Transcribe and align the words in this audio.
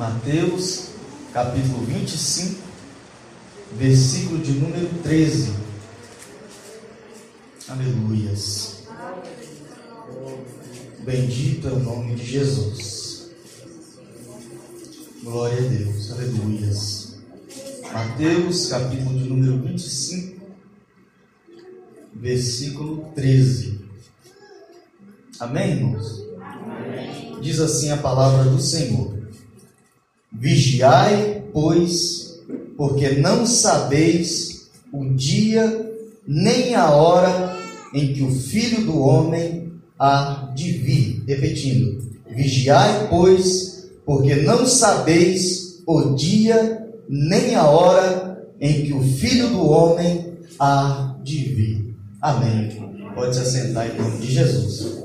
Mateus, 0.00 0.92
capítulo 1.30 1.84
25, 1.84 2.58
versículo 3.76 4.38
de 4.38 4.52
número 4.52 4.88
13. 5.02 5.52
Aleluias. 7.68 8.84
Bendito 11.00 11.68
é 11.68 11.72
o 11.72 11.80
nome 11.80 12.14
de 12.14 12.24
Jesus. 12.24 13.30
Glória 15.22 15.58
a 15.58 15.68
Deus. 15.68 16.12
Aleluias. 16.12 17.18
Mateus, 17.92 18.68
capítulo 18.68 19.18
de 19.18 19.28
número 19.28 19.58
25, 19.58 20.40
versículo 22.14 23.12
13. 23.14 23.84
Amém, 25.38 25.72
irmãos? 25.72 26.24
Amém. 26.40 27.38
Diz 27.42 27.60
assim 27.60 27.90
a 27.90 27.98
palavra 27.98 28.44
do 28.44 28.58
Senhor. 28.58 29.19
Vigiai, 30.40 31.42
pois, 31.52 32.40
porque 32.74 33.10
não 33.10 33.44
sabeis 33.44 34.70
o 34.90 35.04
dia 35.10 35.92
nem 36.26 36.74
a 36.74 36.88
hora 36.88 37.58
em 37.92 38.14
que 38.14 38.22
o 38.22 38.30
Filho 38.30 38.86
do 38.86 38.98
Homem 39.00 39.70
há 39.98 40.50
de 40.54 40.72
vir. 40.72 41.22
Repetindo: 41.26 42.00
Vigiai, 42.26 43.06
pois, 43.10 43.90
porque 44.06 44.36
não 44.36 44.64
sabeis 44.64 45.82
o 45.86 46.14
dia 46.14 46.88
nem 47.06 47.54
a 47.54 47.66
hora 47.68 48.42
em 48.58 48.86
que 48.86 48.94
o 48.94 49.02
Filho 49.02 49.50
do 49.50 49.66
Homem 49.66 50.38
há 50.58 51.16
de 51.22 51.36
vir. 51.36 51.96
Amém. 52.18 52.80
Pode 53.14 53.36
se 53.36 53.42
assentar 53.42 53.90
em 53.90 54.00
nome 54.00 54.16
de 54.20 54.32
Jesus. 54.32 55.02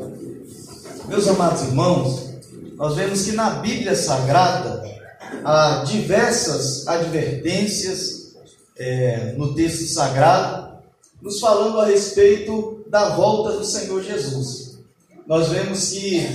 Meus 1.10 1.28
amados 1.28 1.64
irmãos, 1.64 2.30
nós 2.78 2.96
vemos 2.96 3.24
que 3.24 3.34
na 3.34 3.50
Bíblia 3.56 3.96
Sagrada 3.98 4.95
há 5.44 5.84
diversas 5.86 6.88
advertências 6.88 8.36
é, 8.78 9.34
no 9.38 9.54
texto 9.54 9.86
sagrado, 9.86 10.78
nos 11.22 11.40
falando 11.40 11.80
a 11.80 11.86
respeito 11.86 12.84
da 12.88 13.16
volta 13.16 13.58
do 13.58 13.64
Senhor 13.64 14.04
Jesus. 14.04 14.80
Nós 15.26 15.50
vemos 15.50 15.90
que 15.90 16.28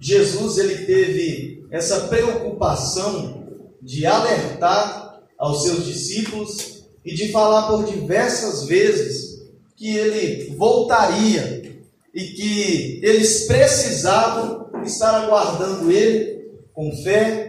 Jesus 0.00 0.58
ele 0.58 0.86
teve 0.86 1.66
essa 1.70 2.02
preocupação 2.02 3.44
de 3.82 4.06
alertar 4.06 5.20
aos 5.36 5.64
seus 5.64 5.84
discípulos 5.84 6.84
e 7.04 7.14
de 7.14 7.30
falar 7.30 7.68
por 7.68 7.84
diversas 7.84 8.64
vezes 8.66 9.42
que 9.76 9.96
ele 9.96 10.54
voltaria 10.56 11.80
e 12.14 12.24
que 12.24 13.00
eles 13.02 13.46
precisavam 13.46 14.68
estar 14.84 15.22
aguardando 15.22 15.90
ele 15.90 16.50
com 16.74 16.90
fé, 17.02 17.47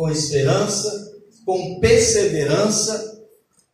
com 0.00 0.08
esperança, 0.08 1.12
com 1.44 1.78
perseverança, 1.78 3.20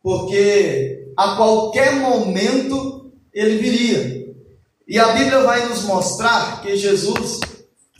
porque 0.03 1.07
a 1.15 1.37
qualquer 1.37 1.95
momento 1.95 3.09
ele 3.33 3.57
viria. 3.59 4.35
E 4.85 4.99
a 4.99 5.13
Bíblia 5.13 5.39
vai 5.43 5.69
nos 5.69 5.83
mostrar 5.83 6.61
que 6.61 6.75
Jesus, 6.75 7.39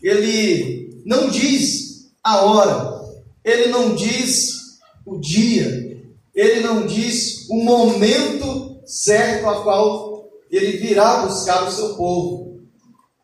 ele 0.04 1.02
não 1.06 1.30
diz 1.30 2.10
a 2.22 2.42
hora, 2.42 3.02
ele 3.46 3.68
não 3.68 3.96
diz 3.96 4.78
o 5.06 5.18
dia, 5.18 6.04
ele 6.36 6.60
não 6.60 6.86
diz 6.86 7.48
o 7.50 7.64
momento 7.64 8.82
certo 8.86 9.48
a 9.48 9.64
qual 9.64 10.28
ele 10.52 10.76
virá 10.76 11.26
buscar 11.26 11.66
o 11.66 11.72
seu 11.72 11.96
povo. 11.96 12.60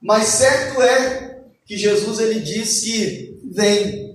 Mas 0.01 0.27
certo 0.27 0.81
é 0.81 1.41
que 1.65 1.75
Jesus 1.75 2.19
ele 2.19 2.39
diz 2.39 2.79
que 2.79 3.37
vem 3.51 4.12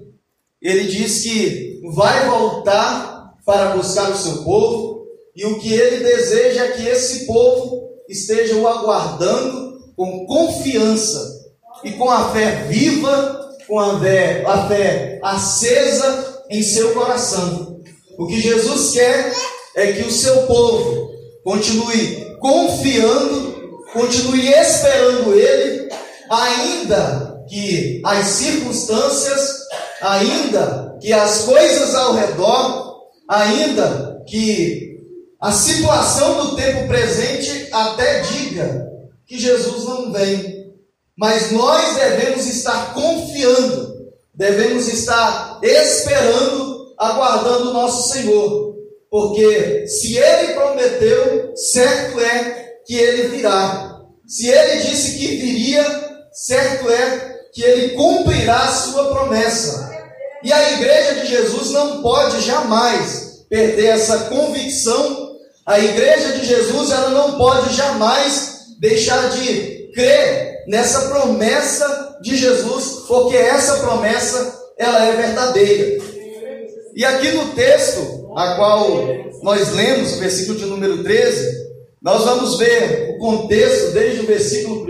ele 0.60 0.84
diz 0.84 1.22
que 1.22 1.80
vai 1.94 2.28
voltar 2.28 3.34
para 3.44 3.76
buscar 3.76 4.10
o 4.10 4.16
seu 4.16 4.42
povo, 4.44 5.06
e 5.34 5.44
o 5.46 5.58
que 5.58 5.72
ele 5.72 6.02
deseja 6.02 6.64
é 6.64 6.72
que 6.72 6.86
esse 6.86 7.26
povo 7.26 7.88
esteja 8.08 8.56
o 8.56 8.66
aguardando 8.66 9.78
com 9.96 10.26
confiança 10.26 11.38
e 11.84 11.92
com 11.92 12.10
a 12.10 12.32
fé 12.32 12.66
viva, 12.68 13.56
com 13.66 13.78
a 13.78 14.00
fé, 14.00 14.42
a 14.46 14.68
fé 14.68 15.20
acesa 15.22 16.42
em 16.50 16.62
seu 16.62 16.92
coração. 16.92 17.80
O 18.18 18.26
que 18.26 18.40
Jesus 18.40 18.92
quer 18.92 19.32
é 19.76 19.92
que 19.92 20.02
o 20.02 20.10
seu 20.10 20.46
povo 20.46 21.12
continue 21.44 22.36
confiando, 22.40 23.84
continue 23.92 24.48
esperando 24.48 25.34
Ele, 25.34 25.88
ainda 26.28 27.44
que 27.48 28.02
as 28.04 28.26
circunstâncias 28.26 29.57
ainda 30.00 30.96
que 31.00 31.12
as 31.12 31.42
coisas 31.42 31.94
ao 31.94 32.14
redor, 32.14 33.08
ainda 33.28 34.22
que 34.26 34.98
a 35.40 35.52
situação 35.52 36.46
do 36.46 36.56
tempo 36.56 36.88
presente 36.88 37.68
até 37.72 38.20
diga 38.22 38.88
que 39.26 39.38
Jesus 39.38 39.84
não 39.84 40.12
vem. 40.12 40.58
Mas 41.16 41.50
nós 41.50 41.96
devemos 41.96 42.46
estar 42.46 42.94
confiando, 42.94 44.08
devemos 44.34 44.88
estar 44.88 45.60
esperando, 45.62 46.94
aguardando 46.98 47.70
o 47.70 47.72
nosso 47.72 48.12
Senhor. 48.12 48.74
Porque 49.10 49.86
se 49.86 50.16
ele 50.16 50.54
prometeu, 50.54 51.52
certo 51.56 52.20
é 52.20 52.80
que 52.86 52.94
ele 52.94 53.28
virá. 53.28 54.00
Se 54.26 54.48
ele 54.48 54.82
disse 54.82 55.18
que 55.18 55.26
viria, 55.36 55.84
certo 56.32 56.90
é 56.90 57.38
que 57.52 57.62
ele 57.62 57.94
cumprirá 57.94 58.64
a 58.64 58.72
sua 58.72 59.08
promessa. 59.12 59.87
E 60.42 60.52
a 60.52 60.72
igreja 60.72 61.14
de 61.16 61.26
Jesus 61.26 61.70
não 61.70 62.02
pode 62.02 62.40
jamais 62.42 63.44
perder 63.48 63.86
essa 63.86 64.18
convicção. 64.24 65.36
A 65.66 65.78
igreja 65.78 66.32
de 66.32 66.46
Jesus 66.46 66.90
ela 66.90 67.10
não 67.10 67.36
pode 67.36 67.74
jamais 67.74 68.66
deixar 68.80 69.30
de 69.30 69.90
crer 69.92 70.64
nessa 70.68 71.08
promessa 71.08 72.18
de 72.22 72.36
Jesus, 72.36 73.04
porque 73.08 73.36
essa 73.36 73.78
promessa 73.78 74.54
ela 74.78 75.04
é 75.04 75.16
verdadeira. 75.16 76.04
E 76.94 77.04
aqui 77.04 77.32
no 77.32 77.52
texto, 77.54 78.32
a 78.36 78.54
qual 78.56 78.88
nós 79.42 79.72
lemos, 79.72 80.18
versículo 80.18 80.58
de 80.58 80.66
número 80.66 81.02
13, 81.02 81.68
nós 82.00 82.24
vamos 82.24 82.58
ver 82.58 83.10
o 83.10 83.18
contexto 83.18 83.92
desde 83.92 84.20
o 84.20 84.26
versículo 84.26 84.84
1, 84.84 84.88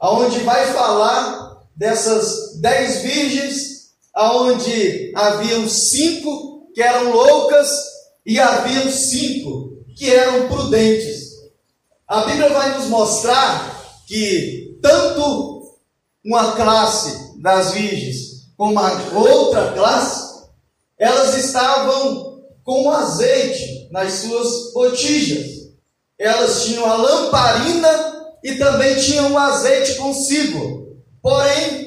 aonde 0.00 0.40
vai 0.40 0.66
falar 0.72 1.62
dessas 1.74 2.60
dez 2.60 3.02
virgens 3.02 3.73
aonde 4.14 5.12
haviam 5.14 5.68
cinco 5.68 6.70
que 6.74 6.82
eram 6.82 7.10
loucas 7.10 7.68
e 8.24 8.38
haviam 8.38 8.90
cinco 8.90 9.78
que 9.96 10.10
eram 10.12 10.48
prudentes. 10.48 11.34
A 12.06 12.24
Bíblia 12.24 12.48
vai 12.50 12.76
nos 12.76 12.86
mostrar 12.86 14.02
que 14.06 14.78
tanto 14.82 15.74
uma 16.24 16.52
classe 16.52 17.40
das 17.40 17.72
virgens 17.72 18.34
como 18.56 18.78
a 18.78 18.92
outra 19.12 19.72
classe, 19.72 20.44
elas 20.98 21.36
estavam 21.36 22.42
com 22.62 22.90
azeite 22.90 23.88
nas 23.90 24.12
suas 24.12 24.72
botijas. 24.72 25.46
Elas 26.18 26.64
tinham 26.64 26.86
a 26.86 26.96
lamparina 26.96 28.34
e 28.42 28.54
também 28.54 28.96
tinham 28.96 29.32
o 29.32 29.38
azeite 29.38 29.96
consigo. 29.96 30.96
Porém, 31.20 31.83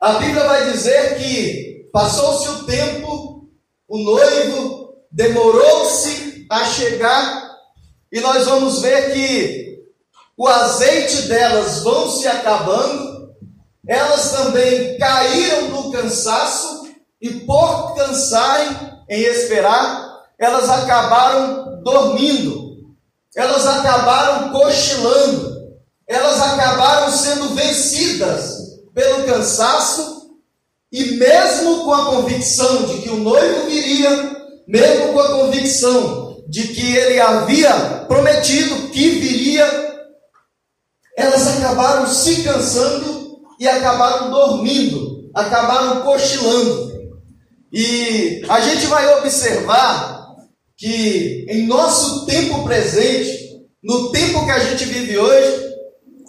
a 0.00 0.12
Bíblia 0.14 0.44
vai 0.44 0.70
dizer 0.72 1.16
que 1.16 1.88
passou-se 1.92 2.48
o 2.48 2.64
tempo, 2.64 3.48
o 3.88 3.98
noivo 3.98 4.94
demorou-se 5.10 6.46
a 6.50 6.64
chegar, 6.64 7.56
e 8.12 8.20
nós 8.20 8.44
vamos 8.44 8.82
ver 8.82 9.12
que 9.12 9.78
o 10.36 10.46
azeite 10.46 11.22
delas 11.22 11.82
vão 11.82 12.10
se 12.10 12.28
acabando, 12.28 13.34
elas 13.88 14.32
também 14.32 14.98
caíram 14.98 15.68
do 15.70 15.90
cansaço, 15.90 16.86
e 17.20 17.30
por 17.40 17.94
cansarem 17.94 18.76
em 19.08 19.22
esperar, 19.22 20.24
elas 20.38 20.68
acabaram 20.68 21.82
dormindo, 21.82 22.94
elas 23.34 23.66
acabaram 23.66 24.50
cochilando, 24.52 25.56
elas 26.06 26.40
acabaram 26.40 27.10
sendo 27.10 27.54
vencidas 27.54 28.55
pelo 28.96 29.24
cansaço 29.24 30.30
e 30.90 31.04
mesmo 31.16 31.84
com 31.84 31.92
a 31.92 32.06
convicção 32.06 32.84
de 32.84 33.02
que 33.02 33.10
o 33.10 33.18
noivo 33.18 33.66
viria, 33.66 34.36
mesmo 34.66 35.12
com 35.12 35.20
a 35.20 35.32
convicção 35.32 36.42
de 36.48 36.68
que 36.68 36.96
ele 36.96 37.20
havia 37.20 37.74
prometido 38.08 38.88
que 38.88 39.10
viria, 39.10 39.66
elas 41.14 41.46
acabaram 41.46 42.06
se 42.06 42.42
cansando 42.42 43.42
e 43.60 43.68
acabaram 43.68 44.30
dormindo, 44.30 45.30
acabaram 45.34 46.00
cochilando. 46.00 46.96
E 47.70 48.42
a 48.48 48.60
gente 48.60 48.86
vai 48.86 49.18
observar 49.18 50.36
que 50.74 51.44
em 51.50 51.66
nosso 51.66 52.24
tempo 52.24 52.64
presente, 52.64 53.60
no 53.82 54.10
tempo 54.10 54.46
que 54.46 54.50
a 54.52 54.58
gente 54.58 54.86
vive 54.86 55.18
hoje, 55.18 55.66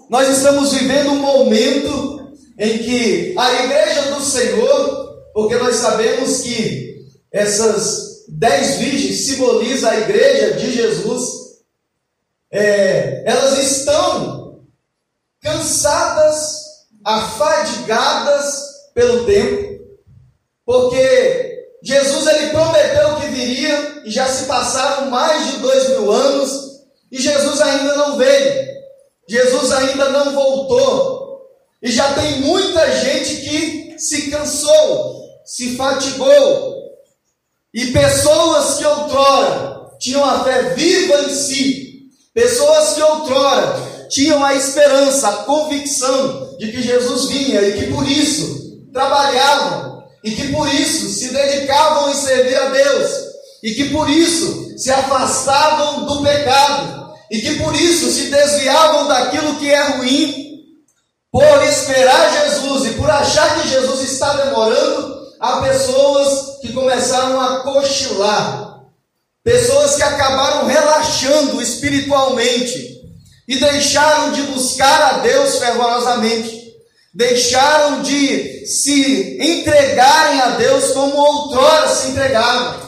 nós 0.10 0.28
estamos 0.28 0.74
vivendo 0.74 1.12
um 1.12 1.22
momento 1.22 2.17
em 2.58 2.80
que 2.80 3.36
a 3.38 3.64
igreja 3.64 4.02
do 4.14 4.22
Senhor, 4.22 5.24
porque 5.34 5.56
nós 5.58 5.76
sabemos 5.76 6.42
que 6.42 7.06
essas 7.32 8.26
dez 8.28 8.76
virgens 8.78 9.28
simbolizam 9.28 9.92
a 9.92 10.00
igreja 10.00 10.54
de 10.56 10.74
Jesus. 10.74 11.30
É, 12.52 13.24
elas 13.26 13.58
estão 13.60 14.64
cansadas, 15.42 16.66
afadigadas 17.04 18.64
pelo 18.94 19.26
tempo, 19.26 19.86
porque 20.66 21.68
Jesus 21.84 22.26
ele 22.26 22.50
prometeu 22.50 23.16
que 23.18 23.28
viria 23.28 24.02
e 24.04 24.12
já 24.12 24.28
se 24.28 24.46
passaram 24.46 25.10
mais 25.12 25.52
de 25.52 25.58
dois 25.60 25.90
mil 25.90 26.12
anos 26.12 26.82
e 27.12 27.22
Jesus 27.22 27.62
ainda 27.62 27.96
não 27.96 28.18
veio, 28.18 28.68
Jesus 29.30 29.72
ainda 29.72 30.10
não 30.10 30.34
voltou 30.34 31.27
e 31.82 31.92
já 31.92 32.14
tem 32.14 32.42
muita 32.42 32.92
gente 33.00 33.36
que 33.38 33.96
se 34.00 34.30
cansou, 34.30 35.24
se 35.46 35.76
fatigou. 35.76 36.76
E 37.74 37.92
pessoas 37.92 38.78
que 38.78 38.86
outrora 38.86 39.92
tinham 40.00 40.24
a 40.24 40.44
fé 40.44 40.74
viva 40.74 41.24
em 41.24 41.36
si, 41.36 42.10
pessoas 42.34 42.94
que 42.94 43.02
outrora 43.02 44.08
tinham 44.10 44.44
a 44.44 44.56
esperança, 44.56 45.28
a 45.28 45.34
convicção 45.44 46.58
de 46.58 46.72
que 46.72 46.82
Jesus 46.82 47.26
vinha 47.26 47.62
e 47.62 47.80
que 47.80 47.94
por 47.94 48.08
isso 48.08 48.82
trabalhavam 48.94 49.88
e 50.28 50.32
que 50.32 50.52
por 50.52 50.68
isso 50.74 51.10
se 51.10 51.30
dedicavam 51.30 52.12
em 52.12 52.16
servir 52.16 52.56
a 52.56 52.70
Deus, 52.70 53.12
e 53.64 53.74
que 53.74 53.90
por 53.90 54.10
isso 54.10 54.78
se 54.78 54.92
afastavam 54.92 56.06
do 56.06 56.22
pecado, 56.22 57.14
e 57.32 57.40
que 57.40 57.56
por 57.56 57.74
isso 57.76 58.12
se 58.12 58.30
desviavam 58.30 59.08
daquilo 59.08 59.56
que 59.56 59.70
é 59.70 59.82
ruim, 59.98 60.47
por 61.38 61.64
esperar 61.66 62.34
Jesus 62.34 62.86
e 62.88 62.94
por 62.96 63.08
achar 63.08 63.62
que 63.62 63.68
Jesus 63.68 64.12
está 64.12 64.34
demorando, 64.38 65.28
há 65.40 65.62
pessoas 65.62 66.58
que 66.60 66.74
começaram 66.74 67.40
a 67.40 67.60
cochilar, 67.60 68.80
pessoas 69.44 69.98
que 69.98 70.02
acabaram 70.02 70.66
relaxando 70.66 71.62
espiritualmente 71.62 73.04
e 73.48 73.60
deixaram 73.60 74.32
de 74.32 74.42
buscar 74.48 75.14
a 75.14 75.18
Deus 75.20 75.60
fervorosamente. 75.60 76.74
Deixaram 77.14 78.02
de 78.02 78.66
se 78.66 79.38
entregarem 79.40 80.42
a 80.42 80.50
Deus 80.58 80.92
como 80.92 81.18
outrora 81.18 81.88
se 81.88 82.08
entregavam, 82.10 82.80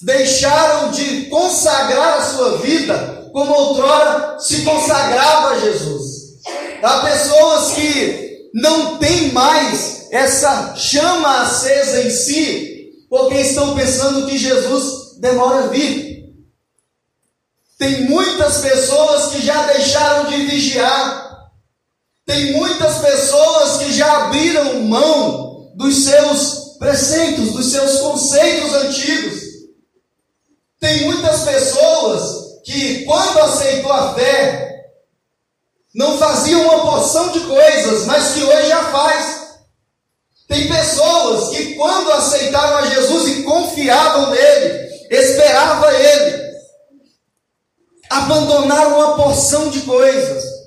deixaram 0.00 0.92
de 0.92 1.26
consagrar 1.26 2.18
a 2.18 2.22
sua 2.22 2.58
vida 2.58 3.28
como 3.32 3.52
outrora 3.52 4.38
se 4.38 4.62
consagrava 4.62 5.50
a 5.50 5.58
Jesus. 5.58 5.99
Há 6.82 7.00
pessoas 7.00 7.74
que 7.74 8.50
não 8.54 8.98
têm 8.98 9.32
mais 9.32 10.08
essa 10.10 10.74
chama 10.76 11.42
acesa 11.42 12.02
em 12.02 12.10
si, 12.10 12.90
porque 13.08 13.36
estão 13.36 13.74
pensando 13.74 14.26
que 14.26 14.38
Jesus 14.38 15.18
demora 15.18 15.64
a 15.64 15.66
vir. 15.68 16.24
Tem 17.78 18.02
muitas 18.02 18.58
pessoas 18.58 19.32
que 19.32 19.42
já 19.44 19.66
deixaram 19.66 20.30
de 20.30 20.36
vigiar, 20.46 21.50
tem 22.26 22.52
muitas 22.52 22.98
pessoas 22.98 23.78
que 23.78 23.92
já 23.92 24.24
abriram 24.26 24.80
mão 24.82 25.72
dos 25.74 26.04
seus 26.04 26.76
preceitos, 26.78 27.52
dos 27.52 27.70
seus 27.70 27.98
conceitos 28.00 28.72
antigos. 28.74 29.40
Tem 30.78 31.04
muitas 31.04 31.42
pessoas 31.42 32.62
que, 32.64 33.04
quando 33.04 33.38
aceitou 33.38 33.92
a 33.92 34.14
fé, 34.14 34.69
não 35.94 36.18
faziam 36.18 36.62
uma 36.62 36.80
porção 36.80 37.30
de 37.30 37.40
coisas, 37.40 38.06
mas 38.06 38.32
que 38.32 38.44
hoje 38.44 38.68
já 38.68 38.84
faz. 38.84 39.40
Tem 40.48 40.68
pessoas 40.68 41.50
que, 41.50 41.74
quando 41.74 42.12
aceitaram 42.12 42.78
a 42.78 42.86
Jesus 42.86 43.28
e 43.28 43.42
confiavam 43.42 44.30
nele, 44.30 44.88
esperavam 45.10 45.90
ele, 45.90 46.50
abandonaram 48.10 48.96
uma 48.96 49.16
porção 49.16 49.70
de 49.70 49.80
coisas 49.82 50.60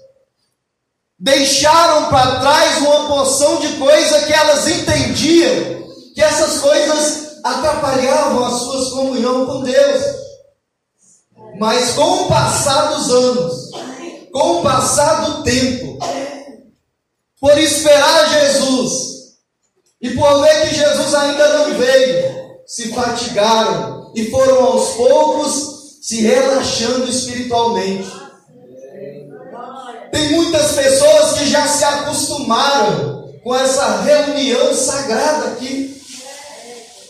deixaram 1.24 2.10
para 2.10 2.42
trás 2.42 2.80
uma 2.80 3.08
porção 3.08 3.62
de 3.62 3.78
coisa 3.78 4.24
que 4.24 4.34
elas 4.34 4.68
entendiam 4.68 5.88
que 6.14 6.22
essas 6.22 6.60
coisas 6.60 7.40
atrapalhavam 7.42 8.44
as 8.44 8.62
suas 8.62 8.90
comunhão 8.90 9.46
com 9.46 9.64
Deus. 9.64 10.04
Mas 11.58 11.92
com 11.92 12.24
o 12.24 12.28
passar 12.28 12.94
dos 12.94 13.10
anos, 13.10 13.63
com 14.34 14.60
o 14.60 14.64
passar 14.64 15.26
do 15.26 15.44
tempo, 15.44 16.00
por 17.40 17.56
esperar 17.56 18.30
Jesus 18.32 19.14
e 20.02 20.10
por 20.10 20.42
ver 20.42 20.70
que 20.70 20.76
Jesus 20.76 21.14
ainda 21.14 21.60
não 21.60 21.78
veio, 21.78 22.34
se 22.66 22.92
fatigaram 22.92 24.12
e 24.16 24.32
foram 24.32 24.64
aos 24.66 24.96
poucos 24.96 26.00
se 26.02 26.22
relaxando 26.22 27.08
espiritualmente. 27.08 28.12
Tem 30.12 30.32
muitas 30.32 30.72
pessoas 30.72 31.38
que 31.38 31.46
já 31.48 31.68
se 31.68 31.84
acostumaram 31.84 33.32
com 33.44 33.56
essa 33.56 34.02
reunião 34.02 34.74
sagrada 34.74 35.50
aqui. 35.50 36.02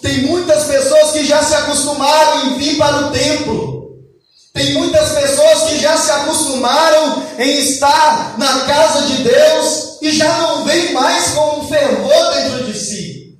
Tem 0.01 0.23
muitas 0.23 0.65
pessoas 0.65 1.11
que 1.11 1.25
já 1.25 1.41
se 1.41 1.55
acostumaram 1.55 2.47
em 2.47 2.57
vir 2.57 2.77
para 2.77 3.07
o 3.07 3.11
templo. 3.11 3.72
Tem 4.53 4.73
muitas 4.73 5.09
pessoas 5.09 5.63
que 5.63 5.79
já 5.79 5.97
se 5.97 6.11
acostumaram 6.11 7.23
em 7.39 7.57
estar 7.57 8.37
na 8.37 8.59
casa 8.65 9.01
de 9.07 9.23
Deus 9.23 9.97
e 9.99 10.11
já 10.11 10.31
não 10.37 10.63
vem 10.63 10.93
mais 10.93 11.31
com 11.31 11.59
um 11.59 11.67
fervor 11.67 12.33
dentro 12.35 12.63
de 12.65 12.77
si. 12.77 13.39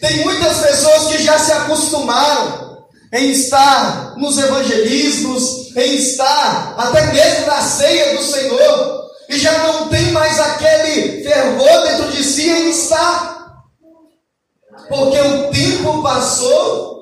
Tem 0.00 0.24
muitas 0.24 0.56
pessoas 0.58 1.08
que 1.08 1.22
já 1.22 1.38
se 1.38 1.52
acostumaram 1.52 2.78
em 3.12 3.30
estar 3.30 4.14
nos 4.16 4.38
evangelismos, 4.38 5.76
em 5.76 5.96
estar 5.96 6.74
até 6.78 7.12
mesmo 7.12 7.46
na 7.46 7.60
ceia 7.60 8.16
do 8.16 8.22
Senhor, 8.22 9.08
e 9.28 9.38
já 9.38 9.52
não 9.58 9.88
tem 9.88 10.12
mais 10.12 10.40
aquele 10.40 11.24
fervor 11.24 11.82
dentro 11.82 12.10
de 12.12 12.24
si 12.24 12.48
em 12.48 12.70
estar, 12.70 13.54
porque 14.88 15.20
o 15.20 15.50
tempo 15.50 16.02
passou, 16.02 16.97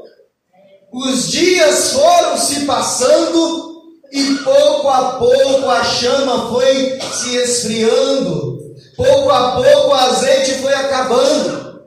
os 0.96 1.30
dias 1.30 1.92
foram 1.92 2.38
se 2.38 2.64
passando, 2.64 3.82
e 4.10 4.34
pouco 4.36 4.88
a 4.88 5.16
pouco 5.18 5.68
a 5.68 5.84
chama 5.84 6.48
foi 6.48 6.98
se 7.12 7.36
esfriando, 7.36 8.58
pouco 8.96 9.30
a 9.30 9.60
pouco 9.60 9.88
o 9.88 9.94
azeite 9.94 10.52
foi 10.62 10.72
acabando. 10.72 11.84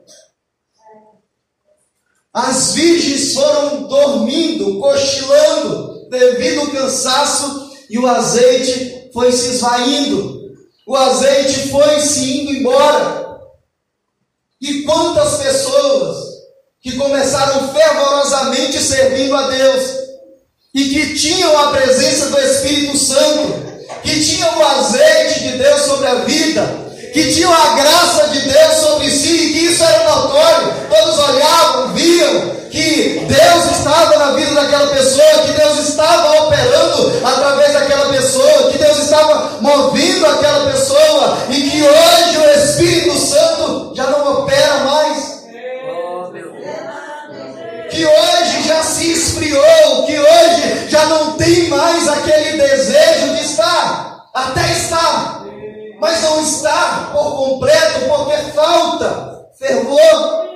As 2.32 2.74
virgens 2.74 3.34
foram 3.34 3.88
dormindo, 3.88 4.78
cochilando, 4.78 6.08
devido 6.08 6.60
ao 6.60 6.70
cansaço, 6.70 7.68
e 7.90 7.98
o 7.98 8.06
azeite 8.06 9.10
foi 9.12 9.32
se 9.32 9.54
esvaindo, 9.54 10.54
o 10.86 10.94
azeite 10.94 11.68
foi 11.70 11.98
se 11.98 12.42
indo 12.42 12.52
embora. 12.52 13.40
E 14.60 14.82
quantas 14.82 15.38
pessoas 15.38 16.29
que 16.82 16.96
começaram 16.96 17.72
fervorosamente 17.74 18.78
servindo 18.82 19.36
a 19.36 19.48
Deus, 19.48 19.84
e 20.74 20.84
que 20.84 21.14
tinham 21.14 21.58
a 21.58 21.72
presença 21.72 22.26
do 22.26 22.40
Espírito 22.40 22.96
Santo, 22.96 23.70
que 24.02 24.24
tinham 24.24 24.58
o 24.58 24.64
azeite 24.64 25.40
de 25.40 25.58
Deus 25.58 25.82
sobre 25.82 26.06
a 26.06 26.14
vida, 26.14 26.90
que 27.12 27.34
tinham 27.34 27.52
a 27.52 27.74
graça 27.74 28.28
de 28.28 28.40
Deus 28.48 28.76
sobre 28.76 29.10
si, 29.10 29.28
e 29.28 29.52
que 29.52 29.66
isso 29.66 29.82
era 29.82 30.08
notório, 30.08 30.72
todos 30.88 31.18
olhavam, 31.18 31.92
viam 31.94 32.60
que 32.70 33.26
Deus 33.28 33.76
estava 33.76 34.16
na 34.16 34.32
vida 34.32 34.54
daquela 34.54 34.86
pessoa, 34.86 35.42
que 35.44 35.52
Deus 35.52 35.88
estava 35.88 36.44
operando 36.44 37.20
através 37.24 37.72
daquela 37.72 38.08
pessoa, 38.10 38.70
que 38.70 38.78
Deus 38.78 38.98
estava 38.98 39.58
movendo 39.60 40.24
aquela 40.26 40.70
pessoa, 40.70 41.38
e 41.50 41.68
que 41.68 41.82
hoje 41.82 42.38
o 42.38 42.58
Espírito 42.58 42.99
Que 48.00 48.06
hoje 48.06 48.62
já 48.66 48.82
se 48.82 49.12
esfriou, 49.12 50.06
que 50.06 50.18
hoje 50.18 50.88
já 50.88 51.04
não 51.04 51.32
tem 51.36 51.68
mais 51.68 52.08
aquele 52.08 52.56
desejo 52.56 53.34
de 53.34 53.44
estar, 53.44 54.24
até 54.32 54.72
estar, 54.72 55.44
mas 56.00 56.22
não 56.22 56.42
está 56.42 57.10
por 57.12 57.36
completo 57.36 58.00
porque 58.08 58.36
falta 58.54 59.44
fervor. 59.58 60.48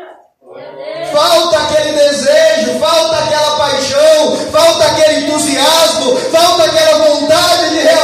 Falta 1.12 1.58
aquele 1.58 1.92
desejo, 1.92 2.78
falta 2.80 3.18
aquela 3.18 3.56
paixão, 3.58 4.36
falta 4.50 4.84
aquele 4.86 5.26
entusiasmo, 5.26 6.16
falta 6.32 6.64
aquela 6.64 6.98
vontade 7.04 7.70
de 7.70 7.78
realmente 7.78 8.03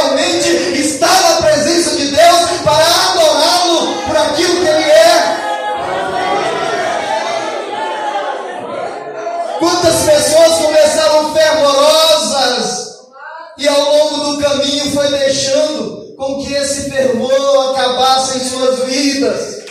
foi 15.01 15.17
deixando 15.17 16.15
com 16.15 16.43
que 16.43 16.53
esse 16.53 16.91
fervor 16.91 17.71
acabasse 17.71 18.37
em 18.37 18.49
suas 18.49 18.79
vidas. 18.85 19.61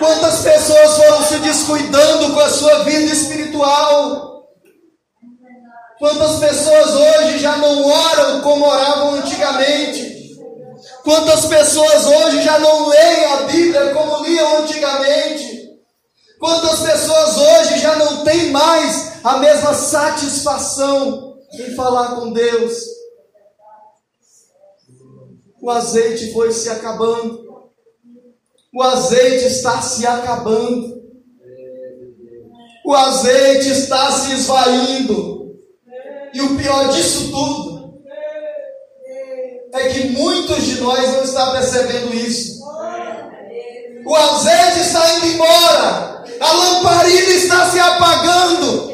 Quantas 0.00 0.40
pessoas 0.40 0.96
foram 0.96 1.22
se 1.22 1.38
descuidando 1.38 2.34
com 2.34 2.40
a 2.40 2.50
sua 2.50 2.84
vida 2.84 3.12
espiritual? 3.12 4.48
Quantas 5.98 6.38
pessoas 6.38 6.90
hoje 6.90 7.38
já 7.38 7.56
não 7.56 7.86
oram 7.86 8.40
como 8.40 8.66
oravam 8.66 9.14
antigamente? 9.14 10.36
Quantas 11.04 11.46
pessoas 11.46 12.06
hoje 12.06 12.42
já 12.42 12.58
não 12.58 12.88
leem 12.88 13.24
a 13.26 13.36
Bíblia 13.44 13.94
como 13.94 14.24
liam 14.24 14.58
antigamente? 14.58 15.68
Quantas 16.38 16.80
pessoas 16.80 17.36
hoje 17.36 17.80
já 17.80 17.96
não 17.96 18.24
têm 18.24 18.50
mais 18.50 19.12
a 19.24 19.38
mesma 19.38 19.74
satisfação 19.74 21.27
em 21.52 21.74
falar 21.74 22.16
com 22.16 22.32
Deus? 22.32 22.84
O 25.60 25.70
azeite 25.70 26.32
foi 26.32 26.52
se 26.52 26.68
acabando. 26.68 27.70
O 28.72 28.82
azeite 28.82 29.46
está 29.46 29.82
se 29.82 30.06
acabando. 30.06 31.02
O 32.84 32.94
azeite 32.94 33.70
está 33.70 34.10
se 34.12 34.32
esvaindo. 34.32 35.56
E 36.32 36.40
o 36.40 36.56
pior 36.56 36.88
disso 36.88 37.30
tudo 37.30 37.78
é 39.72 39.88
que 39.88 40.08
muitos 40.08 40.64
de 40.64 40.80
nós 40.80 41.12
não 41.12 41.22
estão 41.22 41.52
percebendo 41.52 42.14
isso. 42.14 42.58
O 44.06 44.14
azeite 44.14 44.80
está 44.80 45.16
indo 45.16 45.26
embora. 45.26 46.24
A 46.40 46.52
lamparina 46.52 47.30
está 47.30 47.70
se 47.70 47.78
apagando. 47.78 48.87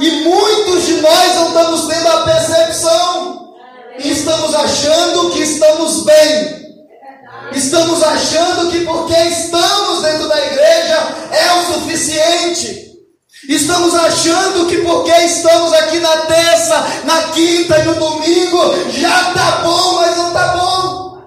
E 0.00 0.10
muitos 0.22 0.86
de 0.86 1.00
nós 1.00 1.34
não 1.34 1.48
estamos 1.48 1.86
tendo 1.86 2.08
a 2.08 2.22
percepção. 2.22 3.54
Estamos 3.98 4.54
achando 4.54 5.30
que 5.30 5.42
estamos 5.42 6.04
bem. 6.04 6.58
Estamos 7.52 8.02
achando 8.02 8.70
que 8.70 8.84
porque 8.84 9.14
estamos 9.14 10.02
dentro 10.02 10.28
da 10.28 10.46
igreja 10.46 11.08
é 11.32 11.52
o 11.54 11.74
suficiente. 11.74 12.88
Estamos 13.48 13.94
achando 13.94 14.66
que 14.66 14.78
porque 14.78 15.10
estamos 15.10 15.72
aqui 15.72 15.98
na 16.00 16.16
terça, 16.26 16.86
na 17.04 17.22
quinta 17.32 17.78
e 17.78 17.84
no 17.84 17.94
domingo, 17.94 18.90
já 18.90 19.28
está 19.30 19.62
bom, 19.64 19.94
mas 19.94 20.16
não 20.16 20.28
está 20.28 20.46
bom. 20.48 21.22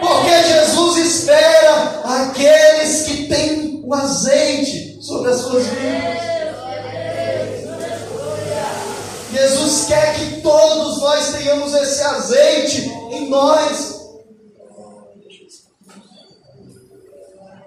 Porque 0.00 0.42
Jesus 0.42 0.96
espera 1.06 2.02
aqueles 2.04 3.02
que 3.02 3.28
têm 3.28 3.82
o 3.84 3.94
azeite 3.94 4.98
sobre 5.00 5.30
as 5.30 5.40
suas 5.40 5.66
vidas. 5.66 6.27
Jesus 9.38 9.86
quer 9.86 10.14
que 10.16 10.40
todos 10.40 10.98
nós 10.98 11.32
tenhamos 11.32 11.72
esse 11.72 12.02
azeite 12.02 12.88
em 13.12 13.28
nós. 13.28 13.98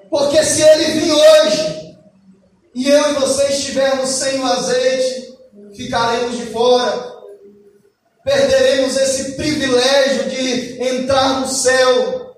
Porque 0.09 0.43
se 0.43 0.61
ele 0.61 0.99
vir 0.99 1.13
hoje 1.13 1.97
e 2.75 2.89
eu 2.89 3.11
e 3.11 3.13
você 3.13 3.47
estivermos 3.47 4.09
sem 4.09 4.39
o 4.39 4.45
azeite, 4.45 5.33
ficaremos 5.73 6.37
de 6.37 6.47
fora. 6.47 7.11
Perderemos 8.21 8.97
esse 8.97 9.31
privilégio 9.33 10.29
de 10.29 10.83
entrar 10.83 11.39
no 11.39 11.47
céu. 11.47 12.35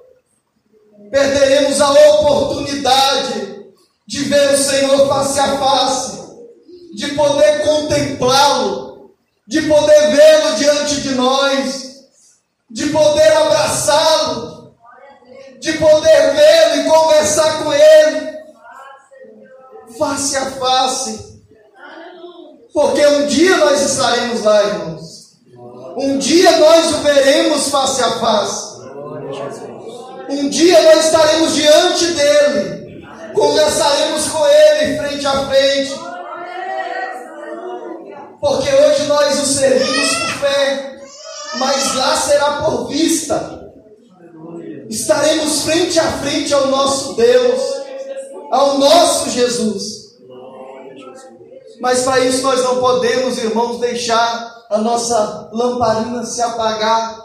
Perderemos 1.10 1.82
a 1.82 1.92
oportunidade 1.92 3.66
de 4.06 4.24
ver 4.25 4.54
o 4.54 4.58
Senhor 4.58 5.08
face 5.08 5.40
a 5.40 5.58
face, 5.58 6.22
de 6.94 7.08
poder 7.16 7.63
contemplá-lo, 7.63 8.93
de 9.48 9.62
poder 9.64 10.16
vê-lo 10.16 10.56
diante 10.56 11.02
de 11.02 11.16
nós, 11.16 11.94
de 12.70 12.90
poder 12.90 13.32
abraçá-lo, 13.34 14.74
de 15.60 15.74
poder 15.74 16.34
vê-lo 16.34 16.82
e 16.82 16.90
conversar 16.90 17.64
com 17.64 17.74
ele, 17.74 18.38
face 19.98 20.38
a 20.38 20.52
face. 20.52 21.34
Porque 22.74 23.06
um 23.06 23.28
dia 23.28 23.58
nós 23.58 23.82
estaremos 23.82 24.42
lá, 24.44 24.64
irmãos. 24.64 25.14
Um 25.96 26.18
dia 26.18 26.58
nós 26.58 26.92
o 26.96 26.98
veremos 27.02 27.70
face 27.70 28.02
a 28.02 28.20
face. 28.20 28.82
Um 30.30 30.50
dia 30.50 30.82
nós 30.82 31.06
estaremos 31.06 31.54
diante 31.54 32.08
dele. 32.14 33.04
Conversaremos 33.36 34.28
com 34.28 34.48
ele 34.48 34.98
frente 34.98 35.26
a 35.28 35.46
frente. 35.48 36.12
Porque 38.44 38.70
hoje 38.70 39.04
nós 39.06 39.40
o 39.40 39.46
servimos 39.46 40.16
por 40.16 40.30
fé, 40.42 41.02
mas 41.58 41.96
lá 41.96 42.18
será 42.18 42.62
por 42.62 42.90
vista 42.90 43.72
estaremos 44.90 45.62
frente 45.62 45.98
a 45.98 46.12
frente 46.18 46.54
ao 46.54 46.68
nosso 46.68 47.14
Deus, 47.14 47.62
ao 48.52 48.78
nosso 48.80 49.30
Jesus. 49.30 50.18
Mas 51.80 52.04
para 52.04 52.20
isso 52.20 52.44
nós 52.44 52.62
não 52.66 52.82
podemos, 52.82 53.38
irmãos, 53.38 53.80
deixar 53.80 54.66
a 54.70 54.78
nossa 54.78 55.50
lamparina 55.54 56.26
se 56.26 56.42
apagar. 56.42 57.24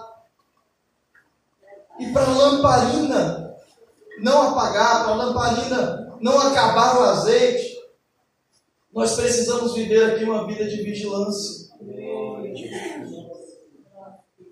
E 1.99 2.13
para 2.13 2.27
a 2.27 2.37
lamparina 2.37 3.57
não 4.21 4.51
apagar, 4.51 5.03
para 5.03 5.13
a 5.15 5.17
lamparina 5.17 6.17
não 6.21 6.39
acabar 6.43 6.97
o 6.97 7.03
azeite, 7.03 7.68
nós 8.93 9.15
precisamos 9.15 9.75
viver 9.75 10.05
aqui 10.05 10.25
uma 10.25 10.47
vida 10.47 10.65
de 10.67 10.83
vigilância. 10.83 11.69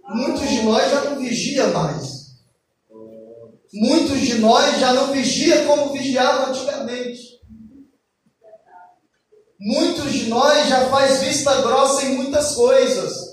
Muitos 0.09 0.49
de 0.49 0.63
nós 0.63 0.91
já 0.91 1.05
não 1.05 1.19
vigia 1.19 1.67
mais. 1.69 2.27
Muitos 3.73 4.21
de 4.21 4.35
nós 4.37 4.79
já 4.79 4.93
não 4.93 5.13
vigiam 5.13 5.67
como 5.67 5.93
vigiavam 5.93 6.47
antigamente. 6.47 7.37
Muitos 9.59 10.13
de 10.13 10.29
nós 10.29 10.69
já 10.69 10.89
faz 10.89 11.21
vista 11.21 11.61
grossa 11.63 12.07
em 12.07 12.17
muitas 12.17 12.55
coisas. 12.55 13.27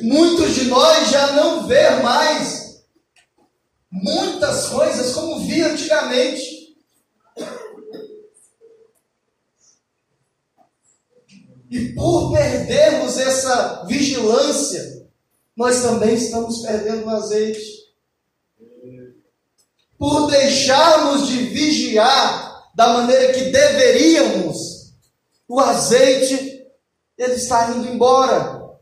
Muitos 0.00 0.54
de 0.54 0.64
nós 0.64 1.10
já 1.10 1.32
não 1.32 1.66
vê 1.66 1.90
mais 2.02 2.64
muitas 3.90 4.66
coisas 4.66 5.12
como 5.12 5.40
via 5.40 5.68
antigamente. 5.68 6.53
E 11.74 11.92
por 11.92 12.30
perdermos 12.30 13.18
essa 13.18 13.84
vigilância, 13.86 15.08
nós 15.56 15.82
também 15.82 16.14
estamos 16.14 16.60
perdendo 16.60 17.06
o 17.06 17.10
azeite 17.10 17.74
por 19.98 20.30
deixarmos 20.30 21.26
de 21.26 21.36
vigiar 21.46 22.70
da 22.76 22.92
maneira 22.94 23.32
que 23.32 23.50
deveríamos, 23.50 24.92
o 25.48 25.58
azeite 25.58 26.64
ele 27.18 27.34
está 27.34 27.72
indo 27.72 27.88
embora. 27.88 28.78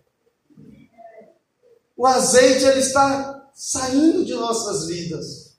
O 1.97 2.07
azeite 2.07 2.63
ele 2.65 2.81
está 2.81 3.49
saindo 3.55 4.23
de 4.23 4.35
nossas 4.35 4.87
vidas. 4.87 5.57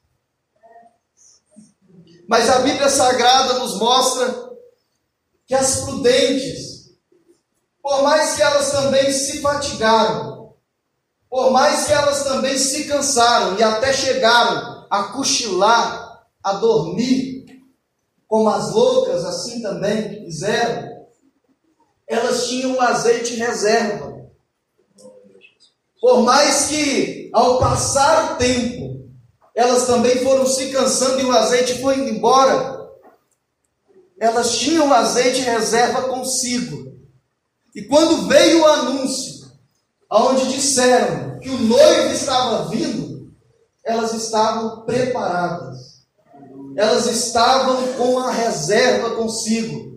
Mas 2.27 2.47
a 2.47 2.59
Bíblia 2.59 2.89
Sagrada 2.89 3.57
nos 3.57 3.79
mostra 3.79 4.53
que 5.47 5.55
as 5.55 5.81
prudentes, 5.81 6.62
por 7.83 8.01
mais 8.01 8.37
que 8.37 8.41
elas 8.41 8.71
também 8.71 9.11
se 9.11 9.41
fatigaram, 9.41 10.55
por 11.29 11.51
mais 11.51 11.85
que 11.85 11.91
elas 11.91 12.23
também 12.23 12.57
se 12.57 12.85
cansaram 12.85 13.57
e 13.59 13.63
até 13.63 13.91
chegaram 13.91 14.87
a 14.89 15.03
cochilar, 15.11 16.25
a 16.41 16.53
dormir, 16.53 17.45
como 18.25 18.49
as 18.49 18.71
loucas 18.71 19.25
assim 19.25 19.61
também 19.61 20.23
fizeram, 20.23 21.07
elas 22.07 22.47
tinham 22.47 22.79
azeite 22.79 23.35
reserva. 23.35 24.13
Por 25.99 26.21
mais 26.21 26.67
que, 26.67 27.29
ao 27.33 27.59
passar 27.59 28.33
o 28.33 28.35
tempo, 28.37 29.09
elas 29.53 29.85
também 29.85 30.23
foram 30.23 30.45
se 30.45 30.71
cansando 30.71 31.19
e 31.19 31.25
o 31.25 31.31
azeite 31.33 31.81
foi 31.81 31.99
indo 31.99 32.09
embora, 32.09 32.89
elas 34.19 34.57
tinham 34.57 34.93
azeite 34.93 35.41
reserva 35.41 36.03
consigo. 36.03 36.92
E 37.75 37.81
quando 37.83 38.27
veio 38.27 38.61
o 38.61 38.65
anúncio, 38.65 39.51
aonde 40.09 40.53
disseram 40.53 41.39
que 41.39 41.49
o 41.49 41.57
noivo 41.57 42.13
estava 42.13 42.69
vindo, 42.69 43.33
elas 43.83 44.13
estavam 44.13 44.85
preparadas. 44.85 46.03
Elas 46.75 47.05
estavam 47.07 47.93
com 47.93 48.19
a 48.19 48.31
reserva 48.31 49.15
consigo. 49.15 49.93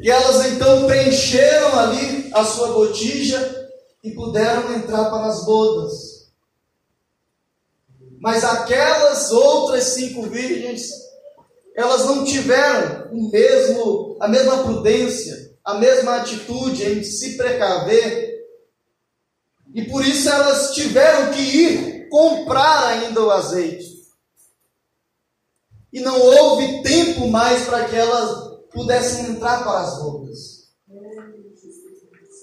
E 0.00 0.10
elas 0.10 0.46
então 0.46 0.86
preencheram 0.86 1.78
ali 1.78 2.30
a 2.32 2.44
sua 2.44 2.72
botija 2.72 3.68
e 4.02 4.10
puderam 4.12 4.74
entrar 4.74 5.10
para 5.10 5.26
as 5.26 5.44
bodas. 5.44 6.16
Mas 8.20 8.44
aquelas 8.44 9.30
outras 9.30 9.84
cinco 9.84 10.22
virgens, 10.22 10.90
elas 11.74 12.04
não 12.06 12.24
tiveram 12.24 13.10
o 13.12 13.30
mesmo, 13.30 14.16
a 14.20 14.28
mesma 14.28 14.58
prudência, 14.58 15.45
a 15.66 15.74
mesma 15.74 16.16
atitude 16.16 16.84
em 16.84 17.02
se 17.02 17.36
precaver. 17.36 18.36
E 19.74 19.82
por 19.82 20.06
isso 20.06 20.30
elas 20.30 20.72
tiveram 20.72 21.32
que 21.32 21.40
ir 21.40 22.08
comprar 22.08 22.86
ainda 22.86 23.20
o 23.20 23.30
azeite. 23.32 23.96
e 25.92 26.00
não 26.00 26.20
houve 26.20 26.82
tempo 26.82 27.26
mais 27.28 27.64
para 27.64 27.86
que 27.86 27.96
elas 27.96 28.58
pudessem 28.70 29.30
entrar 29.30 29.64
para 29.64 29.80
as 29.80 29.98
roupas. 29.98 30.66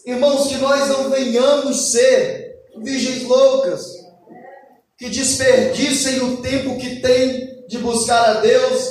Irmãos, 0.07 0.47
que 0.47 0.57
nós 0.57 0.89
não 0.89 1.11
venhamos 1.11 1.91
ser 1.91 2.55
virgens 2.77 3.23
loucas, 3.23 3.85
que 4.97 5.07
desperdicem 5.07 6.21
o 6.21 6.37
tempo 6.37 6.79
que 6.79 6.99
tem 6.99 7.67
de 7.67 7.77
buscar 7.77 8.37
a 8.37 8.41
Deus, 8.41 8.89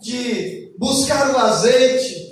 de 0.00 0.74
buscar 0.78 1.34
o 1.34 1.38
azeite, 1.38 2.29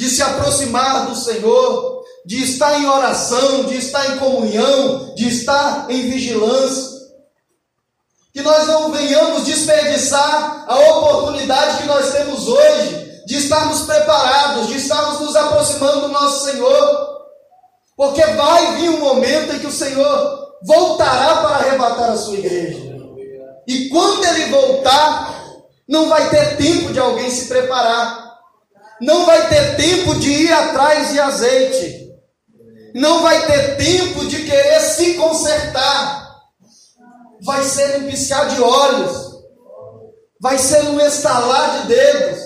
de 0.00 0.08
se 0.08 0.22
aproximar 0.22 1.08
do 1.08 1.14
Senhor, 1.14 2.02
de 2.24 2.42
estar 2.42 2.80
em 2.80 2.86
oração, 2.86 3.64
de 3.64 3.76
estar 3.76 4.10
em 4.10 4.18
comunhão, 4.18 5.14
de 5.14 5.28
estar 5.28 5.90
em 5.90 6.08
vigilância. 6.08 7.00
Que 8.32 8.40
nós 8.40 8.66
não 8.66 8.90
venhamos 8.92 9.44
desperdiçar 9.44 10.64
a 10.66 10.78
oportunidade 10.78 11.82
que 11.82 11.86
nós 11.86 12.12
temos 12.12 12.48
hoje 12.48 13.24
de 13.26 13.36
estarmos 13.36 13.82
preparados, 13.82 14.68
de 14.68 14.78
estarmos 14.78 15.20
nos 15.20 15.36
aproximando 15.36 16.00
do 16.00 16.08
nosso 16.08 16.46
Senhor. 16.46 17.18
Porque 17.94 18.24
vai 18.24 18.76
vir 18.76 18.88
um 18.88 19.00
momento 19.00 19.54
em 19.54 19.58
que 19.58 19.66
o 19.66 19.72
Senhor 19.72 20.54
voltará 20.62 21.42
para 21.42 21.56
arrebatar 21.56 22.12
a 22.12 22.16
sua 22.16 22.38
igreja. 22.38 22.80
E 23.66 23.90
quando 23.90 24.24
ele 24.24 24.46
voltar, 24.46 25.44
não 25.86 26.08
vai 26.08 26.30
ter 26.30 26.56
tempo 26.56 26.90
de 26.90 26.98
alguém 26.98 27.30
se 27.30 27.48
preparar. 27.48 28.19
Não 29.00 29.26
vai 29.26 29.48
ter 29.48 29.76
tempo 29.76 30.18
de 30.18 30.30
ir 30.30 30.52
atrás 30.52 31.10
de 31.10 31.20
azeite. 31.20 32.10
Não 32.94 33.22
vai 33.22 33.46
ter 33.46 33.76
tempo 33.76 34.26
de 34.26 34.44
querer 34.44 34.80
se 34.80 35.14
consertar 35.14 36.20
vai 37.42 37.62
ser 37.64 38.00
um 38.00 38.06
piscar 38.06 38.48
de 38.48 38.60
olhos, 38.60 39.42
vai 40.40 40.58
ser 40.58 40.82
um 40.84 41.00
estalar 41.00 41.80
de 41.80 41.88
dedos, 41.88 42.38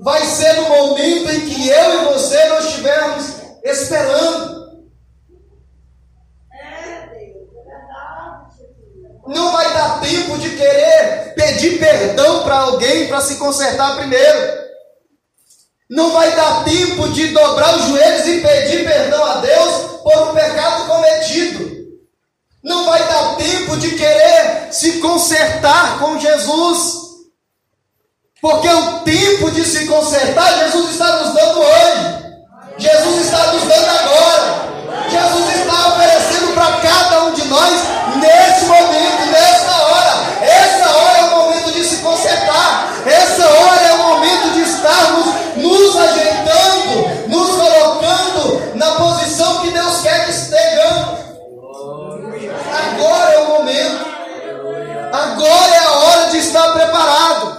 vai 0.00 0.24
ser 0.24 0.54
no 0.54 0.68
momento 0.68 1.30
em 1.30 1.40
que 1.48 1.68
eu 1.68 2.02
e 2.02 2.04
você 2.12 2.44
não 2.46 2.58
estivermos 2.58 3.26
esperando. 3.62 4.58
Não 9.26 9.52
vai 9.52 9.74
dar 9.74 10.00
tempo 10.00 10.38
de 10.38 10.56
querer 10.56 11.34
pedir 11.34 11.78
perdão 11.78 12.44
para 12.44 12.60
alguém 12.60 13.08
para 13.08 13.20
se 13.20 13.36
consertar 13.36 13.98
primeiro. 13.98 14.67
Não 15.88 16.12
vai 16.12 16.30
dar 16.36 16.64
tempo 16.64 17.08
de 17.08 17.28
dobrar 17.28 17.76
os 17.76 17.86
joelhos 17.86 18.26
e 18.26 18.40
pedir 18.40 18.84
perdão 18.84 19.24
a 19.24 19.36
Deus 19.36 20.00
por 20.02 20.28
um 20.28 20.34
pecado 20.34 20.86
cometido. 20.86 21.78
Não 22.62 22.84
vai 22.84 23.02
dar 23.08 23.36
tempo 23.36 23.76
de 23.78 23.92
querer 23.92 24.68
se 24.70 24.98
consertar 24.98 25.98
com 25.98 26.18
Jesus. 26.18 27.08
Porque 28.40 28.68
o 28.68 29.00
tempo 29.00 29.50
de 29.50 29.64
se 29.64 29.86
consertar, 29.86 30.58
Jesus 30.58 30.90
está 30.90 31.16
nos 31.16 31.34
dando 31.34 31.58
hoje. 31.58 32.18
Jesus 32.78 33.24
está 33.24 33.52
nos 33.52 33.62
dando 33.62 33.88
agora. 33.88 34.68
Jesus 35.10 35.56
está 35.56 35.88
oferecendo 35.88 36.54
para 36.54 36.76
cada 36.80 37.24
um 37.24 37.32
de 37.32 37.44
nós 37.46 37.74
nesse 38.16 38.66
momento, 38.66 39.26
nessa 39.32 39.72
hora. 39.72 40.44
Essa 40.44 40.90
hora 40.90 41.18
é 41.18 41.24
o 41.24 41.30
momento 41.30 41.72
de 41.72 41.84
se 41.84 41.96
consertar. 41.96 42.92
Essa 43.06 43.46
hora 43.48 43.82
é 43.82 43.92
o 43.94 43.98
momento 43.98 44.50
de 44.52 44.60
estarmos 44.60 45.27
na 48.78 48.94
posição 48.94 49.60
que 49.60 49.70
Deus 49.70 50.00
quer 50.00 50.24
que 50.24 50.30
estejamos. 50.30 51.18
Agora 52.72 53.32
é 53.32 53.38
o 53.38 53.48
momento. 53.48 54.06
Agora 55.12 55.74
é 55.74 55.78
a 55.78 55.90
hora 55.90 56.30
de 56.30 56.38
estar 56.38 56.72
preparado. 56.72 57.58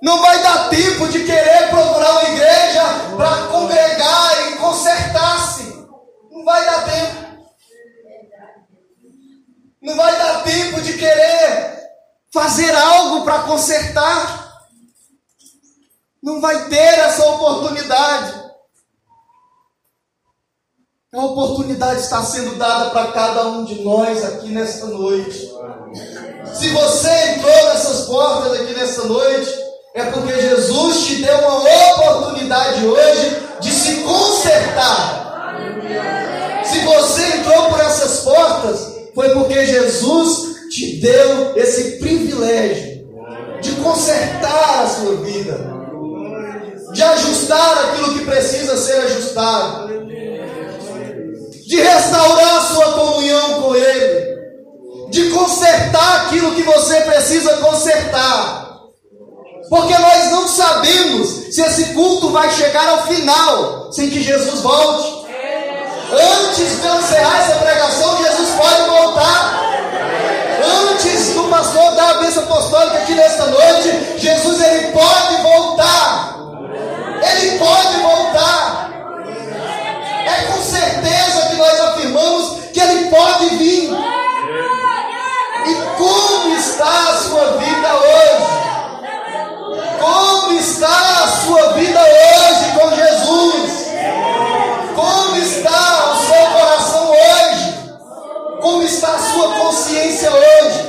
Não 0.00 0.22
vai 0.22 0.40
dar 0.42 0.68
tempo 0.68 1.08
de 1.08 1.24
querer 1.24 1.68
procurar 1.70 2.10
uma 2.12 2.22
igreja 2.28 2.84
para 3.16 3.48
congregar 3.48 4.48
e 4.48 4.56
consertar-se. 4.56 5.86
Não 6.30 6.44
vai 6.44 6.64
dar 6.64 6.84
tempo. 6.84 7.28
Não 9.82 9.96
vai 9.96 10.16
dar 10.16 10.42
tempo 10.44 10.80
de 10.82 10.92
querer 10.92 11.78
fazer 12.32 12.72
algo 12.76 13.24
para 13.24 13.40
consertar. 13.40 14.47
Não 16.28 16.42
vai 16.42 16.68
ter 16.68 16.76
essa 16.76 17.24
oportunidade. 17.24 18.34
A 21.10 21.24
oportunidade 21.24 22.02
está 22.02 22.22
sendo 22.22 22.56
dada 22.56 22.90
para 22.90 23.12
cada 23.12 23.46
um 23.46 23.64
de 23.64 23.80
nós 23.82 24.22
aqui 24.22 24.48
nesta 24.50 24.84
noite. 24.88 25.50
Se 26.52 26.68
você 26.68 27.30
entrou 27.30 27.64
nessas 27.68 28.06
portas 28.06 28.60
aqui 28.60 28.74
nesta 28.74 29.04
noite, 29.04 29.58
é 29.94 30.04
porque 30.10 30.38
Jesus 30.38 31.06
te 31.06 31.22
deu 31.22 31.38
uma 31.38 31.62
oportunidade 31.94 32.86
hoje 32.86 33.42
de 33.62 33.72
se 33.72 34.02
consertar. 34.02 35.56
Se 36.62 36.80
você 36.80 37.38
entrou 37.38 37.70
por 37.70 37.80
essas 37.80 38.20
portas, 38.20 38.92
foi 39.14 39.30
porque 39.30 39.64
Jesus 39.64 40.68
te 40.68 41.00
deu 41.00 41.56
esse 41.56 41.92
privilégio 41.92 43.08
de 43.62 43.72
consertar 43.76 44.84
a 44.84 44.88
sua 44.88 45.16
vida, 45.16 45.77
de 46.92 47.02
ajustar 47.02 47.78
aquilo 47.84 48.14
que 48.14 48.24
precisa 48.24 48.76
ser 48.76 49.00
ajustado 49.02 49.88
de 51.68 51.78
restaurar 51.82 52.56
a 52.56 52.60
sua 52.62 52.92
comunhão 52.92 53.60
com 53.60 53.74
Ele, 53.76 54.38
de 55.10 55.28
consertar 55.28 56.22
aquilo 56.22 56.54
que 56.54 56.62
você 56.62 57.02
precisa 57.02 57.58
consertar. 57.58 58.78
Porque 59.68 59.98
nós 59.98 60.30
não 60.30 60.48
sabemos 60.48 61.28
se 61.54 61.60
esse 61.60 61.92
culto 61.92 62.30
vai 62.30 62.50
chegar 62.50 62.88
ao 62.88 63.06
final 63.06 63.92
sem 63.92 64.08
que 64.08 64.22
Jesus 64.22 64.60
volte. 64.62 65.26
Antes 66.10 66.80
de 66.80 66.88
encerrar 66.88 67.38
essa 67.42 67.56
pregação, 67.56 68.16
Jesus 68.16 68.48
pode 68.56 68.88
voltar. 68.88 69.60
Antes 70.90 71.34
do 71.34 71.44
pastor 71.50 71.94
dar 71.96 72.12
a 72.12 72.18
bênção 72.22 72.44
apostólica 72.44 72.96
aqui 72.96 73.14
nesta 73.14 73.44
noite, 73.44 74.14
Jesus 74.16 74.62
ele 74.62 74.92
pode 74.92 75.42
voltar. 75.42 76.38
Pode 77.58 77.96
voltar. 77.98 78.90
É 80.26 80.42
com 80.46 80.62
certeza 80.62 81.48
que 81.48 81.56
nós 81.56 81.80
afirmamos 81.80 82.60
que 82.72 82.80
Ele 82.80 83.10
pode 83.10 83.46
vir. 83.56 83.90
E 85.66 85.74
como 85.96 86.54
está 86.54 87.08
a 87.08 87.16
sua 87.16 87.44
vida 87.58 87.94
hoje? 87.94 88.58
Como 90.00 90.52
está 90.52 91.24
a 91.24 91.28
sua 91.44 91.72
vida 91.72 92.00
hoje 92.00 92.78
com 92.78 92.94
Jesus? 92.94 93.88
Como 94.94 95.36
está 95.36 96.12
o 96.12 96.26
seu 96.26 96.46
coração 96.52 97.10
hoje? 97.10 97.74
Como 98.60 98.82
está 98.82 99.14
a 99.14 99.18
sua 99.18 99.48
consciência 99.54 100.30
hoje? 100.30 100.87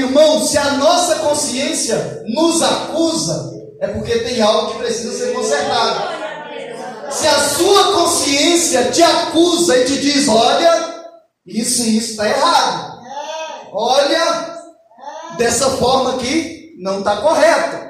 Irmão, 0.00 0.44
se 0.44 0.58
a 0.58 0.72
nossa 0.72 1.16
consciência 1.16 2.22
nos 2.26 2.62
acusa, 2.62 3.52
é 3.80 3.88
porque 3.88 4.18
tem 4.20 4.40
algo 4.40 4.72
que 4.72 4.78
precisa 4.78 5.16
ser 5.16 5.32
consertado. 5.32 6.24
Se 7.10 7.26
a 7.26 7.38
sua 7.38 7.92
consciência 7.92 8.90
te 8.90 9.02
acusa 9.02 9.76
e 9.76 9.84
te 9.84 9.98
diz: 9.98 10.28
olha, 10.28 10.94
isso 11.46 11.82
e 11.82 11.98
isso 11.98 12.12
está 12.12 12.28
errado. 12.28 13.00
Olha, 13.72 14.56
dessa 15.36 15.70
forma 15.70 16.14
aqui 16.14 16.74
não 16.78 17.00
está 17.00 17.16
correto. 17.18 17.84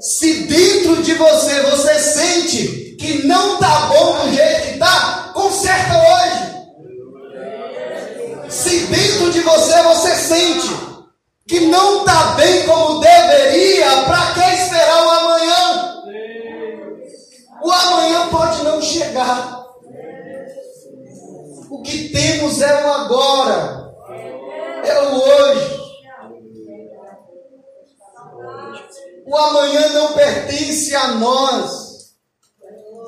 Se 0.00 0.44
dentro 0.44 1.02
de 1.02 1.14
você 1.14 1.62
você 1.62 1.98
sente 1.98 2.96
que 2.98 3.26
não 3.26 3.54
está 3.54 3.86
bom 3.86 4.24
do 4.24 4.34
jeito 4.34 4.62
que 4.62 4.72
está, 4.74 5.30
conserta 5.34 5.98
hoje. 5.98 6.29
Dentro 8.90 9.30
de 9.30 9.40
você 9.40 9.82
você 9.84 10.16
sente 10.16 10.68
que 11.46 11.60
não 11.60 12.00
está 12.00 12.32
bem 12.32 12.66
como 12.66 13.00
deveria, 13.00 14.02
para 14.04 14.34
que 14.34 14.62
esperar 14.62 15.06
o 15.06 15.10
amanhã? 15.10 16.02
O 17.62 17.70
amanhã 17.70 18.28
pode 18.30 18.62
não 18.64 18.82
chegar. 18.82 19.64
O 21.70 21.82
que 21.82 22.08
temos 22.08 22.60
é 22.60 22.84
o 22.84 22.92
agora, 22.92 23.94
é 24.84 25.02
o 25.02 25.14
hoje. 25.14 25.80
O 29.26 29.36
amanhã 29.36 29.88
não 29.90 30.12
pertence 30.14 30.94
a 30.96 31.08
nós. 31.14 32.10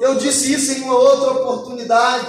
Eu 0.01 0.15
disse 0.15 0.53
isso 0.53 0.73
em 0.73 0.83
uma 0.83 0.97
outra 0.97 1.33
oportunidade. 1.33 2.27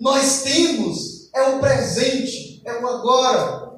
Nós 0.00 0.42
temos 0.42 1.09
é 1.34 1.42
o 1.42 1.58
presente, 1.60 2.62
é 2.64 2.72
o 2.74 2.86
agora 2.86 3.70